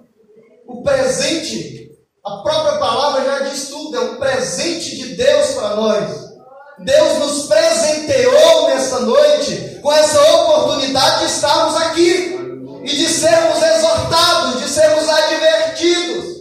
o 0.73 0.83
presente, 0.83 1.91
a 2.25 2.37
própria 2.39 2.79
palavra 2.79 3.25
já 3.25 3.39
diz 3.49 3.69
tudo, 3.69 3.97
é 3.97 4.01
um 4.01 4.17
presente 4.17 4.97
de 4.97 5.15
Deus 5.17 5.51
para 5.55 5.77
nós. 5.77 6.33
Deus 6.79 7.19
nos 7.19 7.47
presenteou 7.47 8.69
nessa 8.69 9.01
noite 9.01 9.81
com 9.83 9.93
essa 9.93 10.21
oportunidade 10.35 11.21
de 11.21 11.33
estarmos 11.33 11.77
aqui 11.83 12.39
e 12.83 12.89
de 12.89 13.09
sermos 13.09 13.63
exortados, 13.63 14.61
de 14.61 14.69
sermos 14.69 15.09
advertidos 15.09 16.33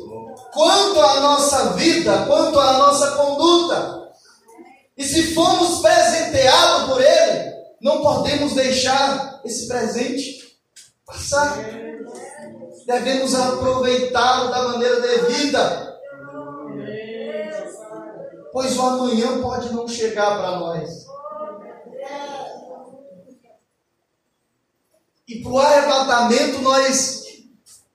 quanto 0.53 1.01
à 1.01 1.19
nossa 1.19 1.73
vida, 1.73 2.25
quanto 2.27 2.59
à 2.59 2.73
nossa 2.73 3.11
conduta. 3.11 4.01
E 4.97 5.03
se 5.03 5.33
formos 5.33 5.81
presenteados 5.81 6.89
por 6.89 7.01
Ele, 7.01 7.51
não 7.81 8.01
podemos 8.01 8.53
deixar 8.53 9.41
esse 9.43 9.67
presente 9.67 10.50
passar. 11.11 11.57
Devemos 12.85 13.35
aproveitá-lo 13.35 14.49
da 14.49 14.63
maneira 14.69 15.01
devida. 15.01 15.99
Pois 18.51 18.77
o 18.77 18.81
amanhã 18.81 19.41
pode 19.41 19.73
não 19.73 19.87
chegar 19.87 20.37
para 20.37 20.59
nós. 20.59 21.05
E 25.27 25.41
para 25.41 25.51
o 25.51 25.59
arrebatamento 25.59 26.61
nós 26.61 27.21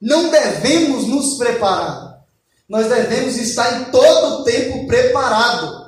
não 0.00 0.30
devemos 0.30 1.06
nos 1.06 1.36
preparar. 1.36 2.24
Nós 2.68 2.88
devemos 2.88 3.36
estar 3.36 3.80
em 3.80 3.84
todo 3.90 4.40
o 4.40 4.44
tempo 4.44 4.86
preparado. 4.86 5.85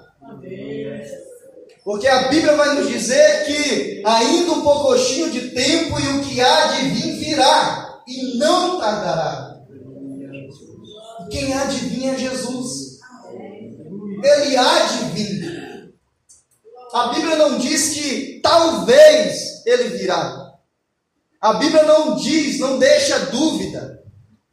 Porque 1.88 2.06
a 2.06 2.28
Bíblia 2.28 2.54
vai 2.54 2.74
nos 2.74 2.86
dizer 2.86 3.46
que 3.46 4.02
ainda 4.04 4.52
um 4.52 4.60
pouquinho 4.60 5.30
de 5.30 5.52
tempo 5.52 5.98
e 5.98 6.08
o 6.08 6.22
que 6.22 6.38
há 6.38 6.66
de 6.66 6.82
vir 6.90 7.16
virá 7.16 8.02
e 8.06 8.36
não 8.36 8.78
tardará. 8.78 9.56
Quem 11.30 11.54
há 11.54 11.64
de 11.64 11.78
vir 11.78 12.08
é 12.08 12.18
Jesus. 12.18 12.98
Ele 14.22 14.54
há 14.54 14.86
de 14.86 15.04
vir. 15.14 15.94
A 16.92 17.06
Bíblia 17.06 17.36
não 17.36 17.56
diz 17.56 17.94
que 17.94 18.40
talvez 18.42 19.64
ele 19.64 19.84
virá. 19.96 20.58
A 21.40 21.54
Bíblia 21.54 21.84
não 21.84 22.16
diz, 22.16 22.60
não 22.60 22.78
deixa 22.78 23.18
dúvida. 23.30 24.04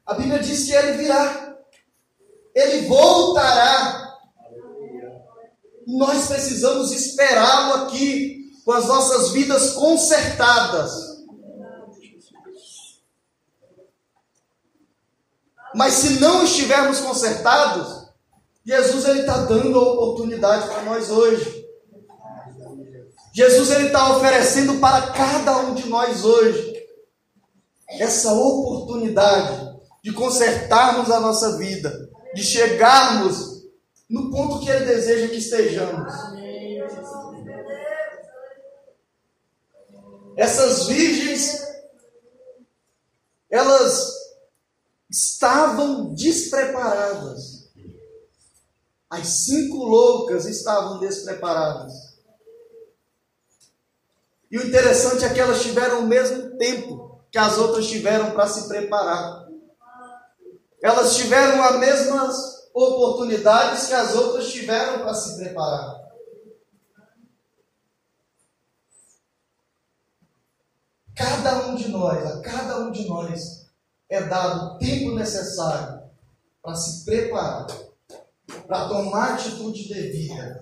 A 0.05 0.13
Bíblia 0.13 0.39
diz 0.39 0.63
que 0.63 0.71
ele 0.71 0.93
virá. 0.93 1.53
Ele 2.55 2.87
voltará. 2.87 4.04
Nós 5.87 6.27
precisamos 6.27 6.91
esperá-lo 6.91 7.83
aqui 7.83 8.51
com 8.63 8.71
as 8.71 8.85
nossas 8.87 9.31
vidas 9.31 9.73
consertadas. 9.73 11.15
Mas 15.75 15.93
se 15.93 16.19
não 16.19 16.43
estivermos 16.43 16.99
consertados, 16.99 18.07
Jesus 18.65 19.05
ele 19.05 19.19
está 19.19 19.37
dando 19.43 19.77
a 19.77 19.91
oportunidade 19.91 20.67
para 20.69 20.81
nós 20.83 21.09
hoje. 21.11 21.65
Jesus 23.33 23.69
ele 23.69 23.87
está 23.87 24.15
oferecendo 24.15 24.79
para 24.79 25.11
cada 25.11 25.57
um 25.57 25.75
de 25.75 25.87
nós 25.87 26.23
hoje 26.23 26.73
essa 27.87 28.33
oportunidade 28.33 29.75
de 30.01 30.13
consertarmos 30.13 31.11
a 31.11 31.19
nossa 31.19 31.57
vida, 31.57 32.09
de 32.33 32.43
chegarmos 32.43 33.54
no 34.09 34.29
ponto 34.29 34.59
que 34.59 34.69
Ele 34.69 34.85
deseja 34.85 35.27
que 35.27 35.37
estejamos. 35.37 36.13
Essas 40.37 40.87
virgens, 40.87 41.65
elas 43.49 44.13
estavam 45.09 46.13
despreparadas. 46.13 47.69
As 49.09 49.27
cinco 49.45 49.85
loucas 49.85 50.45
estavam 50.45 50.99
despreparadas. 50.99 52.15
E 54.51 54.57
o 54.57 54.67
interessante 54.67 55.23
é 55.23 55.33
que 55.33 55.39
elas 55.39 55.61
tiveram 55.61 55.99
o 55.99 56.07
mesmo 56.07 56.57
tempo 56.57 57.21
que 57.31 57.37
as 57.37 57.57
outras 57.57 57.87
tiveram 57.87 58.31
para 58.31 58.47
se 58.47 58.67
preparar. 58.67 59.47
Elas 60.81 61.15
tiveram 61.15 61.63
as 61.63 61.79
mesmas 61.79 62.54
oportunidades 62.75 63.87
que 63.87 63.93
as 63.93 64.13
outras 64.13 64.51
tiveram 64.51 64.99
para 64.99 65.13
se 65.13 65.37
preparar. 65.37 66.03
Cada 71.15 71.67
um 71.67 71.75
de 71.75 71.87
nós, 71.87 72.25
a 72.25 72.41
cada 72.41 72.79
um 72.79 72.91
de 72.91 73.07
nós, 73.07 73.69
é 74.09 74.21
dado 74.21 74.65
o 74.65 74.77
tempo 74.77 75.15
necessário 75.15 76.01
para 76.61 76.75
se 76.75 77.05
preparar, 77.05 77.67
para 78.67 78.89
tomar 78.89 79.35
atitude 79.35 79.87
devida. 79.87 80.61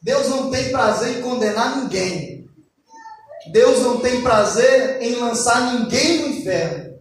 Deus 0.00 0.28
não 0.28 0.50
tem 0.52 0.70
prazer 0.70 1.18
em 1.18 1.22
condenar 1.22 1.78
ninguém. 1.78 2.48
Deus 3.50 3.80
não 3.80 4.00
tem 4.00 4.22
prazer 4.22 5.02
em 5.02 5.16
lançar 5.16 5.74
ninguém 5.74 6.20
no 6.20 6.28
inferno. 6.28 6.98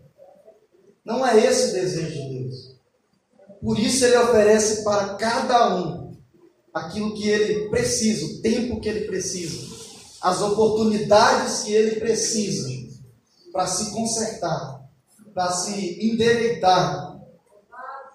Não 1.05 1.25
é 1.25 1.37
esse 1.37 1.69
o 1.69 1.73
desejo 1.73 2.29
de. 2.29 2.32
Por 3.63 3.79
isso 3.79 4.03
ele 4.03 4.17
oferece 4.17 4.83
para 4.83 5.15
cada 5.15 5.75
um 5.75 6.17
aquilo 6.73 7.13
que 7.13 7.29
ele 7.29 7.69
precisa, 7.69 8.25
o 8.25 8.41
tempo 8.41 8.81
que 8.81 8.89
ele 8.89 9.05
precisa, 9.05 9.57
as 10.21 10.41
oportunidades 10.41 11.61
que 11.61 11.71
ele 11.71 11.99
precisa 11.99 12.67
para 13.51 13.67
se 13.67 13.91
consertar, 13.91 14.81
para 15.33 15.51
se 15.51 15.71
endireitar, 16.03 17.19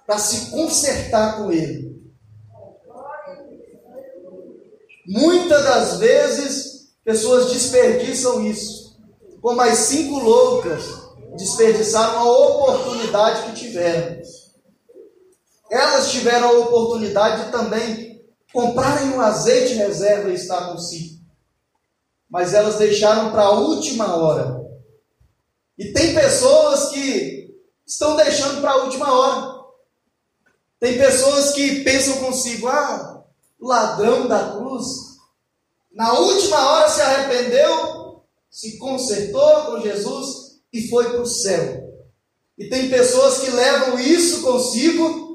para 0.06 0.18
se 0.18 0.50
consertar 0.50 1.38
com 1.38 1.50
ele. 1.50 1.88
Muitas 5.06 5.64
das 5.64 5.98
vezes 5.98 6.68
Pessoas 7.08 7.50
desperdiçam 7.50 8.44
isso. 8.44 8.94
Como 9.40 9.58
as 9.62 9.78
cinco 9.78 10.18
loucas 10.18 10.84
desperdiçaram 11.38 12.18
a 12.18 12.30
oportunidade 12.30 13.44
que 13.44 13.60
tiveram. 13.60 14.20
Elas 15.70 16.10
tiveram 16.10 16.48
a 16.48 16.58
oportunidade 16.60 17.44
de 17.44 17.52
também 17.52 18.08
comprarem 18.52 19.10
um 19.10 19.20
azeite 19.20 19.74
reserva 19.74 20.30
e 20.30 20.34
estar 20.34 20.72
consigo. 20.72 21.18
Mas 22.28 22.54
elas 22.54 22.76
deixaram 22.76 23.30
para 23.30 23.42
a 23.42 23.50
última 23.50 24.16
hora. 24.16 24.58
E 25.78 25.92
tem 25.92 26.14
pessoas 26.14 26.90
que 26.90 27.54
estão 27.86 28.16
deixando 28.16 28.60
para 28.60 28.72
a 28.72 28.84
última 28.84 29.12
hora. 29.12 29.58
Tem 30.80 30.98
pessoas 30.98 31.52
que 31.52 31.82
pensam 31.84 32.18
consigo: 32.18 32.68
ah, 32.68 33.24
ladrão 33.60 34.26
da 34.26 34.52
cruz, 34.52 34.86
na 35.92 36.12
última 36.12 36.70
hora 36.70 36.88
se 36.88 37.00
arrependeu, 37.00 38.22
se 38.50 38.78
consertou 38.78 39.64
com 39.66 39.80
Jesus 39.80 40.58
e 40.72 40.88
foi 40.88 41.10
para 41.10 41.22
o 41.22 41.26
céu. 41.26 41.88
E 42.58 42.68
tem 42.68 42.90
pessoas 42.90 43.38
que 43.38 43.50
levam 43.50 43.98
isso 43.98 44.42
consigo 44.42 45.27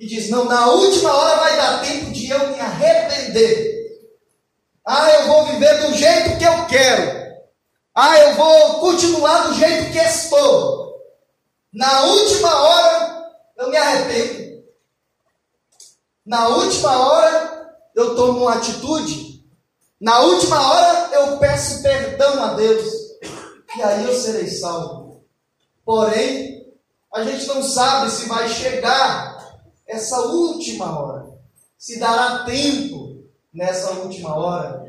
e 0.00 0.06
diz: 0.06 0.28
"Não, 0.30 0.46
na 0.46 0.66
última 0.70 1.14
hora 1.14 1.40
vai 1.40 1.56
dar 1.56 1.82
tempo 1.82 2.10
de 2.10 2.28
eu 2.28 2.48
me 2.48 2.58
arrepender. 2.58 4.00
Ah, 4.84 5.10
eu 5.10 5.26
vou 5.28 5.46
viver 5.46 5.86
do 5.86 5.94
jeito 5.94 6.38
que 6.38 6.44
eu 6.44 6.66
quero. 6.66 7.20
Ah, 7.94 8.18
eu 8.18 8.34
vou 8.34 8.80
continuar 8.80 9.48
do 9.48 9.54
jeito 9.54 9.92
que 9.92 9.98
estou. 9.98 10.98
Na 11.72 12.04
última 12.04 12.62
hora 12.62 13.30
eu 13.58 13.70
me 13.70 13.76
arrependo. 13.76 14.64
Na 16.26 16.48
última 16.48 17.06
hora 17.06 17.70
eu 17.94 18.16
tomo 18.16 18.40
uma 18.40 18.54
atitude 18.54 19.30
na 20.00 20.18
última 20.20 20.58
hora 20.66 21.10
eu 21.12 21.36
peço 21.36 21.82
perdão 21.82 22.42
a 22.42 22.54
Deus 22.54 22.90
e 23.76 23.82
aí 23.82 24.06
eu 24.06 24.14
serei 24.14 24.48
salvo. 24.48 25.26
Porém, 25.84 26.72
a 27.12 27.22
gente 27.22 27.46
não 27.48 27.62
sabe 27.62 28.10
se 28.10 28.26
vai 28.26 28.48
chegar 28.48 29.39
essa 29.90 30.20
última 30.20 30.98
hora, 30.98 31.26
se 31.76 31.98
dará 31.98 32.44
tempo 32.44 33.24
nessa 33.52 33.90
última 33.90 34.36
hora, 34.36 34.84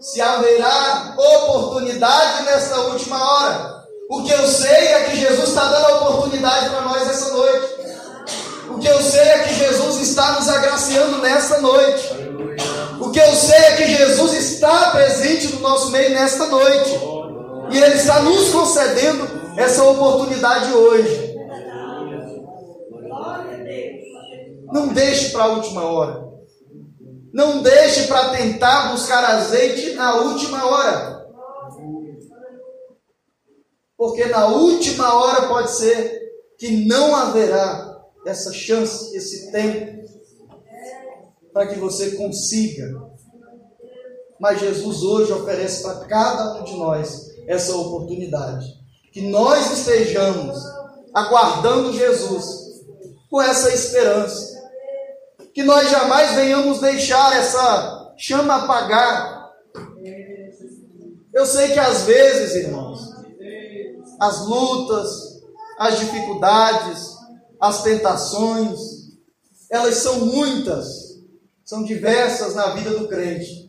se 0.00 0.20
haverá 0.20 1.14
oportunidade 1.16 2.44
nessa 2.44 2.80
última 2.82 3.18
hora. 3.18 3.84
O 4.10 4.22
que 4.22 4.32
eu 4.32 4.48
sei 4.48 4.70
é 4.70 5.04
que 5.04 5.16
Jesus 5.16 5.48
está 5.50 5.64
dando 5.68 5.86
a 5.86 5.96
oportunidade 5.96 6.70
para 6.70 6.80
nós 6.80 7.08
essa 7.08 7.32
noite. 7.32 7.68
O 8.70 8.78
que 8.78 8.88
eu 8.88 9.02
sei 9.02 9.20
é 9.20 9.38
que 9.40 9.54
Jesus 9.54 10.00
está 10.08 10.32
nos 10.32 10.48
agraciando 10.48 11.18
nessa 11.18 11.60
noite. 11.60 12.08
O 13.00 13.10
que 13.10 13.20
eu 13.20 13.34
sei 13.34 13.56
é 13.58 13.76
que 13.76 13.96
Jesus 13.96 14.32
está 14.32 14.90
presente 14.92 15.48
no 15.48 15.60
nosso 15.60 15.90
meio 15.90 16.10
nesta 16.10 16.46
noite. 16.46 16.98
E 17.70 17.78
Ele 17.78 17.94
está 17.94 18.22
nos 18.22 18.48
concedendo 18.48 19.28
essa 19.58 19.82
oportunidade 19.82 20.72
hoje. 20.72 21.37
Não 24.72 24.88
deixe 24.88 25.30
para 25.30 25.44
a 25.44 25.52
última 25.54 25.84
hora. 25.84 26.28
Não 27.32 27.62
deixe 27.62 28.06
para 28.06 28.30
tentar 28.30 28.92
buscar 28.92 29.24
azeite 29.24 29.94
na 29.94 30.16
última 30.16 30.66
hora. 30.66 31.26
Porque 33.96 34.26
na 34.26 34.46
última 34.46 35.14
hora 35.14 35.48
pode 35.48 35.70
ser 35.72 36.18
que 36.56 36.86
não 36.86 37.14
haverá 37.14 38.00
essa 38.26 38.52
chance, 38.52 39.16
esse 39.16 39.50
tempo 39.50 39.98
para 41.52 41.66
que 41.66 41.78
você 41.78 42.12
consiga. 42.12 43.08
Mas 44.40 44.60
Jesus 44.60 45.02
hoje 45.02 45.32
oferece 45.32 45.82
para 45.82 46.06
cada 46.06 46.54
um 46.54 46.64
de 46.64 46.76
nós 46.76 47.30
essa 47.46 47.74
oportunidade. 47.76 48.66
Que 49.12 49.22
nós 49.22 49.72
estejamos 49.72 50.56
aguardando 51.12 51.92
Jesus 51.92 52.67
com 53.30 53.40
essa 53.40 53.72
esperança. 53.72 54.58
Que 55.52 55.62
nós 55.62 55.90
jamais 55.90 56.34
venhamos 56.34 56.80
deixar 56.80 57.36
essa 57.36 58.14
chama 58.16 58.56
apagar. 58.56 59.52
Eu 61.32 61.46
sei 61.46 61.72
que 61.72 61.78
às 61.78 62.02
vezes, 62.02 62.54
irmãos, 62.64 63.12
as 64.20 64.46
lutas, 64.46 65.40
as 65.78 66.00
dificuldades, 66.00 67.16
as 67.60 67.82
tentações, 67.82 68.78
elas 69.70 69.96
são 69.96 70.26
muitas, 70.26 71.20
são 71.64 71.84
diversas 71.84 72.54
na 72.54 72.74
vida 72.74 72.90
do 72.90 73.06
crente. 73.06 73.68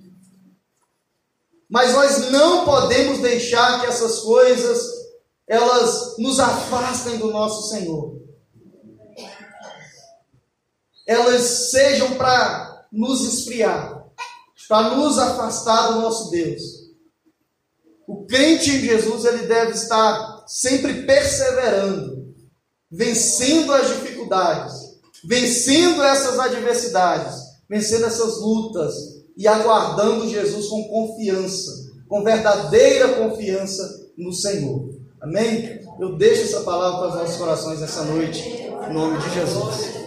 Mas 1.70 1.94
nós 1.94 2.32
não 2.32 2.66
podemos 2.66 3.20
deixar 3.20 3.82
que 3.82 3.86
essas 3.86 4.20
coisas 4.22 5.00
elas 5.48 6.18
nos 6.18 6.40
afastem 6.40 7.18
do 7.18 7.32
nosso 7.32 7.70
Senhor. 7.70 8.20
Elas 11.10 11.72
sejam 11.72 12.14
para 12.18 12.86
nos 12.92 13.22
esfriar, 13.22 14.06
para 14.68 14.96
nos 14.96 15.18
afastar 15.18 15.94
do 15.94 16.02
nosso 16.02 16.30
Deus. 16.30 16.62
O 18.08 18.28
crente 18.28 18.70
em 18.70 18.80
Jesus 18.82 19.26
ele 19.26 19.48
deve 19.48 19.72
estar 19.72 20.44
sempre 20.46 21.08
perseverando, 21.08 22.36
vencendo 22.92 23.74
as 23.74 23.88
dificuldades, 23.88 24.72
vencendo 25.26 26.04
essas 26.04 26.38
adversidades, 26.38 27.40
vencendo 27.68 28.06
essas 28.06 28.40
lutas 28.40 28.94
e 29.36 29.48
aguardando 29.48 30.30
Jesus 30.30 30.68
com 30.68 30.84
confiança, 30.90 31.72
com 32.08 32.24
verdadeira 32.24 33.16
confiança 33.16 34.12
no 34.16 34.32
Senhor. 34.32 34.94
Amém? 35.20 35.82
Eu 36.00 36.16
deixo 36.18 36.44
essa 36.44 36.62
palavra 36.62 37.00
para 37.00 37.10
os 37.10 37.16
nossos 37.16 37.38
corações 37.38 37.80
nessa 37.80 38.04
noite, 38.04 38.48
em 38.48 38.94
nome 38.94 39.18
de 39.18 39.34
Jesus. 39.34 39.99